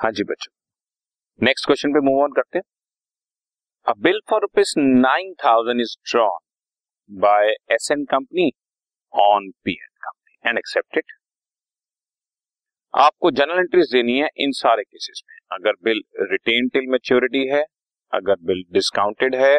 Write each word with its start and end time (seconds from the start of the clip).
हाँ 0.00 0.10
जी 0.12 0.24
बच्चों। 0.24 0.52
नेक्स्ट 1.46 1.66
क्वेश्चन 1.66 1.92
पे 1.92 2.00
मूव 2.00 2.22
ऑन 2.22 2.32
करते 2.32 2.58
हैं। 2.58 2.62
A 3.86 3.92
bill 3.98 4.20
for 4.30 4.40
rupees 4.40 4.74
nine 4.78 5.34
thousand 5.34 5.80
is 5.80 5.96
drawn 6.10 6.38
by 7.10 7.48
S 7.48 7.88
N 7.92 8.04
company 8.04 8.50
on 9.12 9.50
P 9.64 9.72
N 9.72 9.98
company 10.02 10.48
and 10.48 10.58
accepted 10.58 11.04
आपको 12.94 13.30
general 13.30 13.58
entries 13.58 13.92
देनी 13.92 14.18
है 14.18 14.28
इन 14.36 14.52
सारे 14.52 14.82
केसेस 14.82 15.22
में। 15.30 15.38
अगर 15.52 15.72
बिल 15.84 16.00
रिटेन 16.20 16.68
टिल 16.68 16.86
मेच्योरिटी 16.86 17.46
है, 17.46 17.64
अगर 18.12 18.34
बिल 18.42 18.64
डिस्काउंटेड 18.72 19.34
है, 19.34 19.58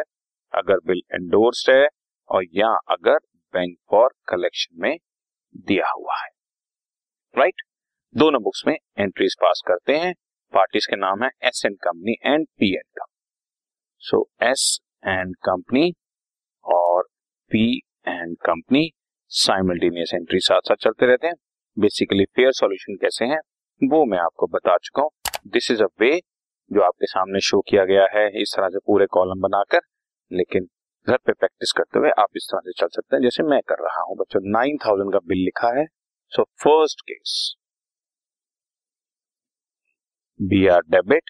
अगर 0.53 0.77
बिल 0.85 1.01
एंडोर्स्ड 1.13 1.75
है, 1.75 1.87
और 2.29 2.43
या 2.53 2.69
अगर 2.69 3.17
बैंक 3.53 3.77
फॉर 3.91 4.09
कलेक्शन 4.29 4.81
में 4.81 4.97
दिया 5.57 5.91
हुआ 5.91 6.15
है। 6.15 6.29
Right 7.37 7.53
right? 7.53 7.67
दोनों 8.17 8.43
बुक्स 8.43 8.63
में 8.67 8.77
एंट्रीज 8.99 9.35
पास 9.35 9.61
करते 9.67 9.97
हैं। 9.97 10.13
पार्टीज़ 10.53 10.87
के 10.89 10.95
नाम 10.95 11.23
है 11.23 11.29
S 11.43 11.61
and 11.65 11.77
company 11.77 12.15
and 12.25 12.45
P 12.59 12.73
and 12.73 12.83
company 12.83 13.19
so 14.03 14.27
S 14.41 14.79
and 15.07 15.35
company 15.45 15.91
और 16.65 17.03
P 17.51 17.65
and 18.07 18.35
company 18.45 18.89
simultaneous 19.31 20.11
entry 20.13 20.39
साथ 20.39 20.67
साथ 20.67 20.75
चलते 20.75 21.05
रहते 21.05 21.27
हैं। 21.27 21.35
बेसिकली 21.77 22.25
फेयर 22.25 22.51
सॉल्यूशन 22.51 22.95
कैसे 22.95 23.25
हैं, 23.25 23.39
वो 23.81 24.03
मैं 24.05 24.17
आपको 24.19 24.47
बता 24.47 24.75
चुका 24.77 25.01
हूँ। 25.01 25.11
दिस 25.47 25.71
इज़ 25.71 25.83
अ 25.83 25.87
वे 26.01 26.19
जो 26.71 26.81
आपके 26.81 27.07
सामने 27.07 27.39
शो 27.39 27.59
किया 27.61 27.85
गया 27.85 28.07
है 28.13 28.25
इस 28.41 28.53
तरह 28.57 28.69
से 28.69 28.79
पूरे 28.79 29.05
कॉलम 29.11 29.41
बनाकर, 29.41 29.81
लेकिन 30.31 30.67
घर 31.07 31.17
पे 31.17 31.33
प्रैक्टिस 31.33 31.71
करते 31.71 31.99
हुए 31.99 32.09
आप 32.19 32.37
इस 32.37 32.47
तरह 32.51 32.61
से 32.61 32.71
चल 32.71 32.87
सकते 32.87 33.15
हैं। 33.15 33.23
जैसे 33.23 33.43
मैं 33.43 33.61
कर 33.67 33.83
रहा 33.83 34.01
हूँ, 34.01 34.17
बच्चों 34.17 34.39
नाइन 34.51 34.77
थाउज़ेंड 34.85 35.13
का 35.13 35.19
बिल 35.19 35.43
लिखा 35.45 35.71
है। 35.79 35.85
So 36.31 36.43
first 36.63 37.01
case 37.01 37.55
B 40.49 40.59
R 40.67 40.81
debit 40.89 41.29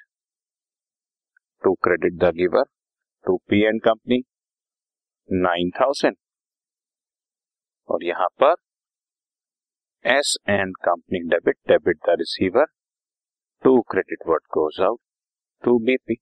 to 1.63 1.73
credit 1.83 2.13
the 2.13 2.27
giver 2.35 2.63
to 3.25 3.35
P 3.49 3.61
and 3.63 3.81
company 3.83 4.19
nine 5.29 5.71
thousand 5.79 6.15
और 7.89 8.03
यहाँ 8.03 8.27
पर 8.43 8.53
S 10.05 10.35
and 10.49 10.75
company 10.85 11.19
debit 11.29 11.57
debit 11.67 11.97
the 12.07 12.15
receiver 12.19 12.65
to 13.63 13.79
credit 13.91 14.27
what 14.27 14.43
goes 14.57 14.79
out 14.81 14.99
to 15.63 15.77
B P 15.85 16.17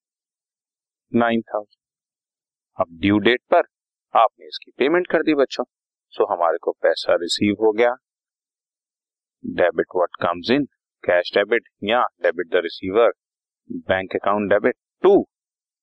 nine 1.12 1.42
thousand 1.54 2.82
अब 2.82 2.98
due 3.02 3.20
date 3.20 3.42
पर 3.52 3.64
आपने 4.16 4.48
इसकी 4.48 4.72
payment 4.78 5.08
कर 5.08 5.24
दी 5.24 5.36
बच्चों। 5.36 5.64
सो 6.14 6.32
हमारे 6.34 6.58
को 6.58 6.72
पैसा 6.82 7.16
रिसीव 7.22 7.56
हो 7.62 7.72
गया। 7.72 7.94
Debit 9.44 9.96
what 9.96 10.22
comes 10.22 10.52
in 10.52 10.68
cash 11.06 11.32
debit 11.34 11.68
या 11.84 12.04
debit 12.04 12.48
the 12.48 12.56
receiver, 12.56 13.12
bank 13.72 14.16
account 14.16 14.50
debit, 14.50 14.76
to, 15.04 15.24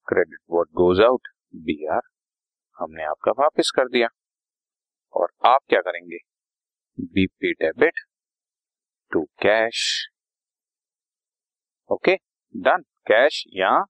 credit 0.08 0.38
what 0.50 0.66
goes 0.66 1.00
out, 1.00 1.28
B 1.54 1.86
R, 1.86 2.00
हमने 2.78 3.04
आपका 3.04 3.32
वापस 3.38 3.72
कर 3.76 3.88
दिया। 3.88 4.08
और 5.12 5.28
आप 5.46 5.60
क्या 5.68 5.80
करेंगे? 5.80 6.16
B P 7.00 7.52
debit 7.52 8.00
to 9.12 9.24
cash. 9.24 10.08
Okay, 11.92 12.14
done. 12.56 12.82
Cash 13.06 13.44
या 13.48 13.84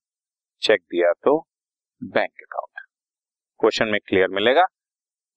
चेक 0.63 0.81
दिया 0.81 1.13
तो 1.13 1.41
बैंक 2.03 2.33
अकाउंट। 2.43 2.87
क्वेश्चन 3.61 3.89
में 3.89 4.01
क्लियर 4.07 4.29
मिलेगा। 4.29 4.67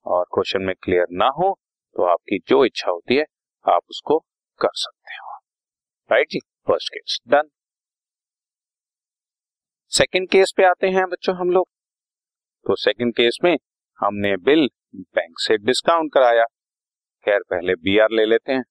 और 0.06 0.26
क्वेश्चन 0.34 0.62
में 0.62 0.76
क्लियर 0.76 1.06
ना 1.12 1.26
हो 1.26 1.60
तो 1.96 2.04
आपकी 2.04 2.40
जो 2.48 2.66
इच्छा 2.66 2.92
होती 2.92 3.16
है, 3.16 3.26
आप 3.68 3.82
उसको 3.90 4.20
कर 4.60 4.70
सकते 4.74 5.14
हो। 5.14 5.29
राइट 6.10 6.28
जी 6.32 6.40
first 6.68 6.90
case 6.94 7.18
done 7.30 7.50
second 9.92 10.28
case 10.30 10.54
पे 10.58 10.64
आते 10.66 10.88
हैं 10.90 11.06
बच्चों 11.10 11.36
हम 11.36 11.52
लोग। 11.52 11.68
तो 12.66 12.76
सेकंड 12.76 13.14
केस 13.14 13.38
में 13.44 13.58
हमने 14.00 14.36
बिल 14.40 14.68
बैंक 14.96 15.40
से 15.40 15.58
डिस्काउंट 15.58 16.12
कराया। 16.14 16.44
खैर, 17.26 17.40
पहले 17.50 17.76
बी 17.76 17.98
आर 18.00 18.12
ले 18.12 18.26
लेते 18.26 18.52
हैं। 18.52 18.64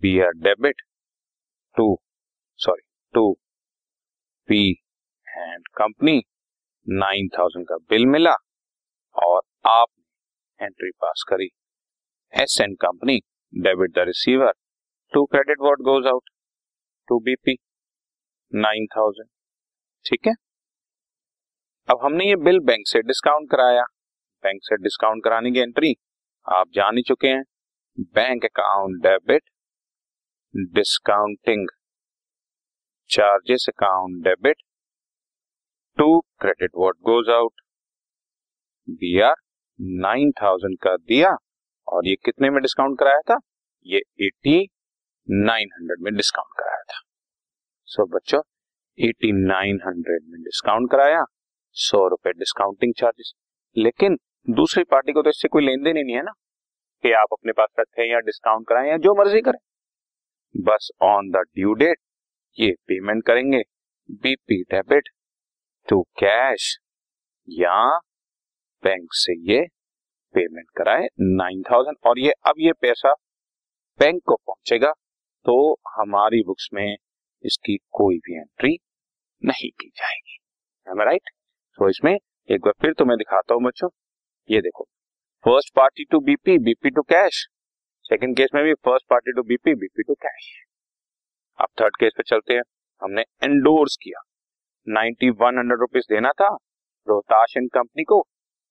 B 0.00 0.18
R 0.20 0.32
debit 0.44 0.82
to 1.76 1.86
sorry 2.60 2.82
to 3.14 3.32
P 4.48 4.64
and 5.28 5.68
company 5.76 6.18
nine 6.86 7.28
thousand 7.38 7.66
का 7.68 7.76
बिल 7.90 8.06
मिला 8.06 8.34
और 9.16 9.40
आप 9.68 9.88
एंट्री 10.60 10.90
पास 10.90 11.24
करी। 11.28 11.50
S 12.32 12.58
and 12.62 12.76
company 12.80 13.18
debit 13.52 13.94
the 13.94 14.06
receiver 14.06 14.52
to 15.12 15.24
credit 15.26 15.60
what 15.60 15.82
goes 15.88 16.06
out 16.06 16.30
to 17.12 17.18
B P, 17.18 17.56
nine 18.52 18.86
thousand. 18.86 19.28
ठीक 20.04 20.26
है? 20.26 20.32
अब 21.88 21.98
हमने 22.02 22.24
ये 22.24 22.36
बिल 22.36 22.58
बैंक 22.60 22.86
से 22.86 23.00
डिस्काउंट 23.02 23.50
कराया। 23.50 23.82
बैंक 24.44 24.60
से 24.62 24.76
डिस्काउंट 24.76 25.24
कराने 25.24 25.50
की 25.50 25.58
एंट्री 25.58 25.94
आप 26.46 26.70
जान 26.74 26.96
ही 26.96 27.02
चुके 27.02 27.28
हैं। 27.28 27.42
Bank 27.98 28.44
account 28.44 29.02
debit, 29.02 29.42
discounting 30.56 31.68
charges 33.10 33.66
account 33.68 34.24
debit, 34.24 34.62
to 35.98 36.20
credit 36.40 36.70
what 36.78 36.94
goes 37.02 37.30
out. 37.30 37.60
B 38.90 39.18
R 39.20 39.34
nine 40.00 40.32
thousand 40.32 40.78
का 40.78 40.96
दिया 40.96 41.36
और 41.88 42.06
ये 42.06 42.16
कितने 42.24 42.50
में 42.50 42.62
डिस्काउंट 42.62 42.98
कराया 42.98 43.20
था? 43.20 43.38
ये 43.86 44.02
एटी 44.20 44.60
नाइन 45.28 45.68
हंड्रेड 45.74 46.04
में 46.04 46.14
डिस्काउंट 46.14 46.58
कराया। 46.58 46.71
सो 47.92 48.04
बच्चों 48.06 48.40
एटी 48.98 49.30
नाइन 49.32 49.78
हंड्रेड 49.86 50.22
में 50.26 50.42
डिस्काउंट 50.42 50.90
कराया, 50.90 51.24
सौ 51.76 52.06
रुपए 52.08 52.30
डिस्काउंटिंग 52.32 52.92
चार्जेस 52.98 53.32
लेकिन 53.76 54.16
दूसरी 54.48 54.84
पार्टी 54.84 55.12
को 55.12 55.22
तो 55.22 55.30
इससे 55.30 55.48
कोई 55.48 55.64
लेन 55.64 55.82
देन 55.82 55.96
ही 55.96 56.02
नहीं 56.02 56.16
है 56.16 56.22
ना, 56.22 56.32
कि 57.04 57.12
आप 57.12 57.32
अपने 57.32 57.52
पास 57.52 57.68
रखें 57.80 58.04
या 58.04 58.18
डिस्काउंट 58.20 58.66
कराएँ 58.68 58.88
या 58.90 58.96
जो 58.98 59.14
मर्ज़ी 59.18 59.40
करें। 59.40 59.58
बस 60.54 60.90
ऑन 61.02 61.30
द 61.30 61.42
ड्यू 61.54 61.74
डेट 61.74 61.98
ये 62.58 62.70
पेमेंट 62.88 63.24
करेंगे 63.26 63.62
B P 64.22 64.62
debit 64.72 65.08
to 65.88 66.00
cash 66.18 66.76
या 67.48 67.76
बैंक 68.82 69.08
से 69.18 69.38
ये 69.52 69.62
पेमेंट 70.34 70.66
कराए 70.76 71.06
नाइन 71.20 71.62
थाउज़ेंड 71.62 71.96
और 72.06 72.18
ये, 72.18 72.32
अब 72.46 72.54
ये 72.58 72.72
पैसा 72.80 73.14
बैंक 74.00 74.22
को 74.26 74.36
पहुंचेगा 74.36 74.92
तो 75.46 75.72
हमारी 75.96 76.42
बुक्स 76.46 76.68
में 76.74 76.96
इसकी 77.44 77.76
कोई 77.92 78.18
भी 78.18 78.36
एंट्री 78.36 78.76
नहीं 79.42 79.70
की 79.80 79.88
जाएगी। 79.96 80.38
राइट 80.86 81.30
तो 81.78 81.88
इसमें 81.88 82.12
एक 82.12 82.60
बार 82.60 82.72
फिर 82.82 82.92
तो 82.92 83.04
मैं 83.04 83.16
दिखाता 83.18 83.54
हूँ 83.54 83.62
बच्चों। 83.62 83.88
ये 84.50 84.60
देखो। 84.60 84.84
First 85.44 85.74
party 85.76 86.04
to 86.04 86.20
B P 86.20 86.58
B P 86.58 86.90
to 86.90 87.02
cash 87.02 87.46
second 88.04 88.36
case 88.36 88.50
में 88.54 88.62
भी 88.64 88.74
first 88.74 89.06
party 89.10 89.32
to 89.32 89.42
B P 89.42 89.74
B P 89.74 90.02
to 90.02 90.14
cash 90.14 90.50
अब 91.58 91.68
थर्ड 91.80 91.96
केस 91.96 92.12
पे 92.16 92.22
चलते 92.22 92.54
हैं। 92.54 92.62
हमने 93.02 93.22
एंडोर्स 93.44 93.96
किया। 94.02 94.22
नाइन्टी 94.86 95.30
वन 95.30 95.58
हंड्रेड 95.58 95.80
रुपीज़ 95.80 96.04
देना 96.08 96.30
था 96.32 96.48
रोहताश 97.06 97.56
एंड 97.56 97.70
कंपनी 97.70 98.04
को 98.04 98.22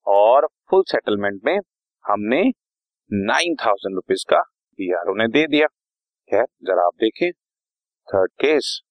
और 0.08 0.48
फुल 0.70 0.84
सेटलमेंट 0.88 1.42
में 1.46 1.58
हमने 2.06 2.42
नाइन 3.12 3.56
थाउज़ेंड 3.56 3.96
रुपीज़ 3.96 4.26
का 4.30 4.42
बी 4.80 4.92
आर 4.94 5.12
उन्हें 5.12 5.30
दे 5.32 5.46
दिया। 5.48 5.68
खैर, 5.68 6.46
जरा 6.64 6.86
आप 6.86 6.96
देखें। 6.96 7.30
Third 8.14 8.32
case. 8.42 8.82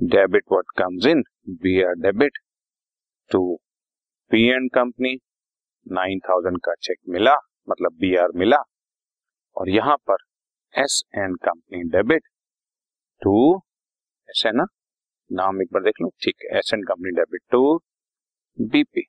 Debit 0.00 0.44
what 0.52 0.64
comes 0.78 1.06
in 1.06 1.22
B 1.62 1.80
R 1.82 1.94
debit 2.02 2.38
to 3.30 3.40
P 4.30 4.42
and 4.48 4.70
company 4.74 5.14
nine 5.86 6.20
thousand 6.28 6.58
का 6.64 6.74
चेक 6.82 6.98
मिला 7.08 7.34
मतलब 7.68 7.92
बी 8.00 8.14
आर 8.16 8.32
मिला, 8.36 8.56
और 9.56 9.68
यहाँ 9.70 9.96
पर 10.08 10.16
S 10.74 11.02
and 11.14 11.36
company 11.44 11.82
debit 11.90 12.22
to 13.22 13.34
ऐसे 14.28 14.50
ना? 14.52 14.66
नाम 15.30 15.62
एक 15.62 15.68
बार 15.72 15.82
देख 15.82 16.00
लो, 16.02 16.08
ठीक 16.22 16.36
है 16.44 16.58
S 16.58 16.70
and 16.74 16.86
company 16.88 17.10
debit 17.16 17.42
to 17.52 17.60
B P 18.58 19.04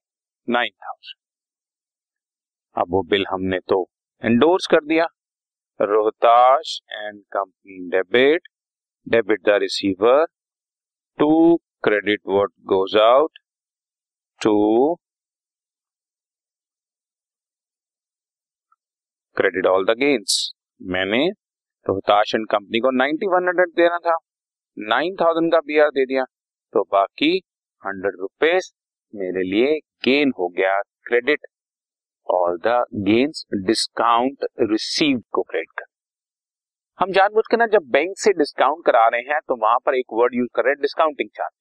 nine 0.47 0.71
thousand 0.85 1.17
अब 2.75 2.91
वो 2.93 3.01
बिल 3.09 3.25
हमने 3.29 3.59
तो 3.69 3.83
एंडोर्स 4.23 4.65
कर 4.71 4.83
दिया। 4.85 5.05
Rohtash 5.79 6.79
and 6.91 7.21
company 7.33 7.77
debit 7.89 8.47
debit 9.07 9.41
the 9.43 9.57
receiver 9.61 10.25
to 11.19 11.29
credit 11.83 12.21
what 12.29 12.51
goes 12.71 12.95
out. 13.01 13.39
To 14.41 14.51
credit 19.37 19.65
all 19.65 19.85
the 19.85 19.95
gains 19.97 20.33
मैंने 20.81 21.19
रोहताश 21.85 22.33
एंड 22.35 22.47
कंपनी 22.51 22.79
को 22.79 22.91
नाइन्टी 22.93 23.27
वन 23.27 23.47
हंड्रेड 23.47 23.69
देना 23.75 23.97
था। 24.07 24.15
नाइन 24.77 25.15
थाउज़ेंड 25.21 25.51
का 25.51 25.59
बीआर 25.67 25.89
दे 25.91 26.05
दिया। 26.05 26.23
तो 26.73 26.83
बाकी 26.91 27.31
हंड्रेड 27.83 28.19
रुपीज़ 28.19 28.71
मेरे 29.13 29.43
लिए 29.43 29.77
गेन 30.05 30.33
हो 30.39 30.49
गया 30.57 30.79
credit 31.07 31.47
all 32.29 32.57
the 32.63 32.83
gains 33.05 33.45
discount 33.67 34.45
receive 34.61 35.21
को 35.31 35.41
क्रेडिट 35.43 35.71
कर। 35.71 35.85
हम 36.99 37.11
जानबूझ 37.11 37.43
के 37.51 37.57
ना 37.57 37.65
जब 37.67 37.89
बैंक 37.91 38.17
से 38.17 38.31
डिस्काउंट 38.35 38.85
करा 38.85 39.07
रहे 39.07 39.21
हैं 39.23 39.39
तो 39.47 39.55
वहाँ 39.61 39.77
पर 39.85 39.95
एक 39.95 40.13
वर्ड 40.13 40.35
यूज़ 40.35 40.49
कर 40.55 40.63
रहे 40.63 40.71
हैं 40.71 40.81
डिस्काउंटिंग 40.81 41.29
चार्ज 41.35 41.53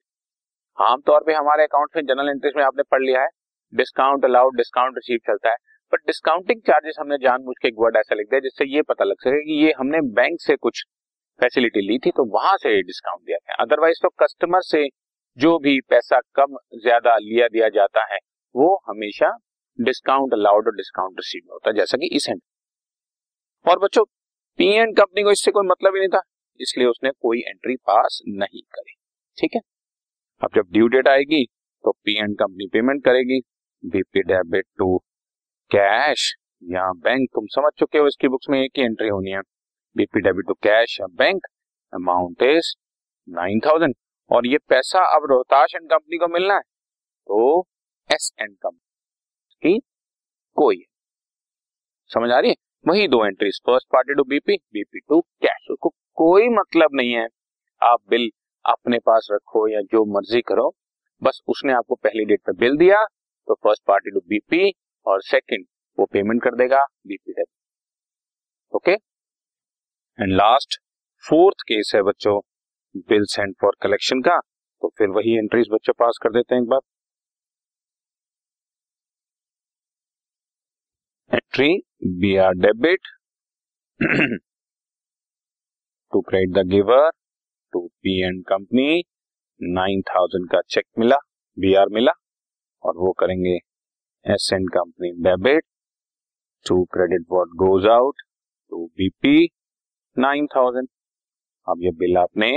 आमतौर 0.79 1.25
पे 1.27 1.33
हमारे 1.35 1.65
अकाउंट 1.65 1.97
में 1.97 2.05
जनरल 2.05 2.29
इंटरेस्ट 2.31 2.57
में 2.57 2.65
आपने 2.65 2.83
पढ़ 2.91 3.03
लिया 3.03 3.21
है 3.21 3.29
डिस्काउंट 3.73 4.25
अलाउड 4.25 4.57
डिस्काउंट 4.57 4.97
रिसीव 4.97 5.19
चलता 5.27 5.51
है। 5.51 5.57
बट 5.93 6.01
डिस्काउंटिंग 6.07 6.61
चार्जेस 6.63 6.97
हमने 7.01 7.17
जानबूझ 7.19 7.55
के 7.63 7.69
एक 7.69 7.75
वर्ड 7.79 7.97
ऐसा 7.97 8.15
लिख 8.15 8.27
दिया, 8.31 8.41
जिससे 8.41 8.65
ये 8.67 8.83
पता 8.85 9.05
लग 9.05 9.17
सके 9.21 9.43
कि 9.45 9.65
ये 9.65 9.73
हमने 9.79 10.01
बैंक 10.15 10.41
से 10.41 10.57
कुछ 10.59 10.85
फैसिलिटी 11.41 11.81
ली 11.83 11.99
थी 11.99 12.11
तो 12.11 12.25
वहाँ 12.33 12.57
से 12.57 12.81
डिस्काउंट 12.85 13.23
दिया 13.23 13.37
गया। 13.39 13.63
अदरवाइज़ 13.63 13.99
तो 14.03 14.09
कस्टमर 14.23 14.61
से 14.63 14.87
जो 15.39 15.59
भी 15.59 15.81
पैसा 15.91 16.21
कम, 16.37 16.57
ज़्यादा 16.77 17.17
लिया, 17.19 17.47
दिया 17.49 17.69
जाता 17.71 18.05
है, 18.13 18.19
वो 18.55 18.75
हमेशा 18.89 19.37
डिस्काउंट 19.79 20.33
अलाउड 20.33 20.67
और 20.67 20.75
डिस्काउंट 20.77 21.19
रिसीव 21.19 21.53
होता 21.53 21.71
है, 21.71 21.77
जैसा 21.77 21.99
कि 21.99 22.07
इस 22.17 22.29
एंड 22.29 22.41
और 23.67 23.79
बच्चों 23.79 24.05
पी 24.59 24.67
एंड 24.73 24.97
कंपनी 24.97 25.23
को 25.23 25.31
इससे 25.31 25.51
कोई 25.51 25.67
मतलब 25.67 25.95
ही 25.95 26.01
नहीं 26.01 26.09
था, 26.09 26.21
इसलिए 26.61 26.87
उसने 26.87 27.11
कोई 27.13 27.41
एंट्री 27.41 27.77
पास 27.87 28.21
नहीं 28.29 28.63
करी। 28.75 28.95
ठीक 29.39 29.55
है? 29.55 29.61
अब 30.43 30.51
जब 30.55 30.71
ड्यू 30.73 30.87
डेट 30.89 31.09
आएगी 31.09 31.45
तो 31.85 31.93
पी 31.95 32.19
एंड 32.19 32.35
कंपनी 32.39 32.67
पेमेंट 32.73 33.05
करेगी 33.05 33.41
B P 33.83 34.23
debit 34.25 34.67
to 34.79 34.97
cash 35.71 36.33
या 36.63 36.91
बैंक 36.99 37.29
तुम 37.35 37.47
समझ 37.51 37.73
चुके 37.79 37.99
हो 37.99 38.07
इसकी 38.07 38.29
बुक्स 38.29 38.49
में 38.51 38.61
एक 38.61 38.79
ही 38.79 38.85
एंट्री 38.85 39.09
होनी 39.09 39.31
है। 39.31 39.41
B P 39.97 40.21
debit 40.21 40.47
to 40.49 40.55
cash 40.63 40.99
या 41.01 41.07
bank 41.19 41.47
amount 41.93 42.43
is 42.45 42.75
nine 43.29 43.61
thousand 43.67 43.95
और 44.31 44.47
ये 44.47 44.59
पैसा 44.69 45.05
अब 45.17 45.27
रोहताश 45.31 45.75
एंड 45.75 45.89
कंपनी 45.91 46.19
को 46.19 46.29
मिलना 46.29 46.55
है 46.55 46.61
तो 46.61 47.67
एस 48.11 48.31
एंड 48.41 48.57
कंपनी 48.57 48.88
की 49.63 49.79
कोई 50.57 50.85
समझ 52.11 52.31
आ 52.31 52.39
रही 52.41 52.51
है? 52.51 52.57
वही 52.85 53.09
दो 53.09 53.25
entries 53.27 53.61
first 53.67 53.87
party 53.93 54.15
to 54.15 54.25
B P 54.25 54.57
B P 54.73 55.01
to 55.01 55.21
cash 55.43 55.67
उसको 55.71 55.89
कोई 56.19 56.49
मतलब 56.51 56.95
नहीं 56.95 57.13
है। 57.13 57.27
आप 57.83 58.01
बिल 58.11 58.29
अपने 58.65 58.99
पास 59.07 59.29
रखो 59.33 59.67
या 59.69 59.81
जो 59.93 60.05
मर्ज़ी 60.15 60.41
करो। 60.49 60.71
बस 61.23 61.41
उसने 61.49 61.73
आपको 61.73 61.95
पहली 61.97 62.25
डेट 62.25 62.41
पे 62.47 62.53
बिल 62.59 62.77
दिया 62.79 63.05
तो 63.05 63.55
first 63.55 63.83
party 63.87 64.11
to 64.11 64.21
B P 64.29 64.73
और 65.07 65.23
सेकंड 65.23 65.67
वो 65.99 66.07
पेमेंट 66.13 66.43
कर 66.43 66.55
देगा 66.57 66.85
B P 67.07 67.33
debit 67.33 67.57
okay 68.73 68.93
and 70.19 70.33
last 70.33 70.79
fourth 71.25 71.63
case 71.69 71.93
है 71.95 72.03
बच्चों 72.03 72.39
बिल 73.09 73.25
सेंड 73.29 73.55
फॉर 73.61 73.77
कलेक्शन 73.83 74.21
का। 74.21 74.39
तो 74.83 74.89
फिर 74.99 75.09
वही 75.09 75.37
एंट्रीज 75.39 75.69
बच्चों 75.73 75.93
पास 75.99 76.19
कर 76.23 76.33
देते 76.33 76.55
हैं 76.55 76.63
एक 76.63 76.69
बार। 76.69 76.81
Entry 81.55 82.19
B 82.21 82.37
R 82.37 82.55
debit 82.55 83.09
to 86.13 86.21
credit 86.29 86.51
the 86.55 86.67
giver 86.71 87.09
to 87.73 87.81
P 88.03 88.19
and 88.23 88.43
company 88.49 89.03
nine 89.61 90.03
thousand 90.11 90.49
का 90.51 90.61
चेक 90.71 90.85
मिला 90.99 91.17
बी 91.57 91.75
आर 91.75 91.89
मिला, 91.93 92.13
और 92.83 92.97
वो 92.97 93.13
करेंगे 93.21 93.57
S 94.25 94.51
and 94.53 94.69
company 94.75 95.11
debit 95.25 95.65
to 96.67 96.83
credit 96.93 97.27
what 97.33 97.57
goes 97.65 97.87
out 97.97 98.23
to 98.73 98.85
B P 98.99 99.49
nine 100.17 100.47
thousand 100.57 100.89
अब 101.67 101.83
ये 101.85 101.91
bill 101.99 102.17
आपने 102.19 102.53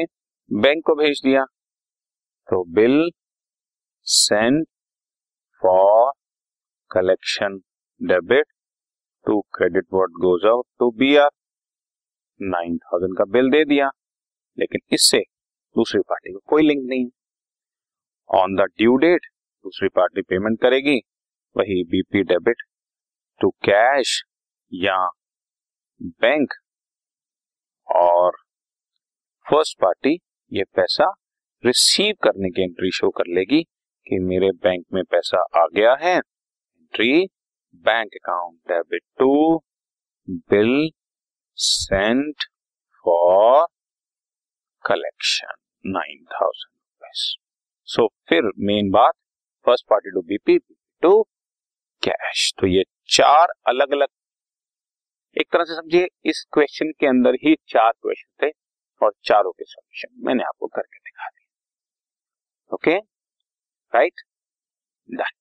bank 0.52 0.86
को 0.86 0.96
भेज 0.96 1.22
दिया। 1.24 1.44
तो 2.50 2.64
bill 2.76 3.10
send 4.08 4.66
for 5.62 6.12
collection 6.92 7.62
debit 8.02 8.46
to 9.26 9.40
credit 9.56 9.86
what 9.94 10.12
goes 10.22 10.46
out 10.46 10.66
to 10.80 10.90
B 11.00 11.16
R 11.16 11.30
nine 12.40 12.78
thousand 12.78 13.18
का 13.18 13.26
bill 13.32 13.50
दे 13.52 13.64
दिया। 13.66 13.90
लेकिन 14.58 14.82
इससे 14.94 15.20
दूसरी 15.76 16.02
पार्टी 16.10 16.32
को 16.34 16.40
कोई 16.48 16.64
लिंक 16.64 16.84
नहीं 16.86 17.06
ऑन 18.30 18.56
द 18.56 18.68
ड्यू 18.78 18.96
डेट 18.98 19.26
दूसरी 19.66 19.90
पार्टी 19.90 20.22
पेमेंट 20.22 20.60
करेगी। 20.62 20.98
वही 21.56 21.84
B P 21.84 22.24
debit 22.24 22.62
to 23.42 23.50
cash 23.66 24.22
या 24.72 24.98
बैंक 26.02 26.54
और 27.88 28.38
फ़र्स्ट 29.46 29.78
पार्टी 29.82 30.18
ये 30.52 30.64
पैसा 30.76 31.12
रिसीव 31.64 32.16
करने 32.24 32.50
की 32.50 32.64
एंट्री 32.64 32.92
शो 32.92 33.10
कर 33.10 33.28
लेगी 33.28 33.62
कि 34.08 34.20
मेरे 34.20 34.50
बैंक 34.64 34.86
में 34.94 35.04
पैसा 35.04 35.44
आ 35.56 35.66
गया 35.74 35.94
है। 36.02 36.16
Entry 36.16 37.28
bank 37.76 38.16
account 38.16 38.58
debit 38.68 39.02
to 39.20 39.58
bill 40.30 40.90
sent 41.58 42.44
for 43.06 43.66
collection 44.86 45.54
nine 45.86 46.26
thousand 46.26 46.74
rupees 46.74 47.26
so 47.86 48.08
फिर 48.30 48.52
मेन 48.60 48.92
बात 48.92 49.14
first 49.66 49.86
party 49.90 50.12
to 50.12 50.22
B P 50.22 50.58
to 51.04 51.22
cash 52.04 52.54
तो 52.60 52.68
ये 52.68 52.84
चार 53.10 53.54
अलग 53.68 53.92
अलग 53.92 54.08
एक 55.38 55.48
तरह 55.54 55.64
से 55.64 55.76
समझिए, 55.76 56.08
इस 56.26 56.46
क्वेश्चन 56.54 56.92
के 56.92 57.08
अंदर 57.08 57.36
ही 57.36 57.56
चार 57.68 57.92
क्वेश्चन 57.92 58.48
थे 58.48 58.52
और 59.02 59.14
चारों 59.24 59.52
के 59.52 59.64
सॉल्यूशन 59.64 60.26
मैंने 60.26 60.44
आपको 60.44 60.68
करके 60.68 60.98
दिखा 60.98 61.28
दिया 61.28 62.76
okay 62.76 62.98
right 63.94 64.22
done 65.10 65.41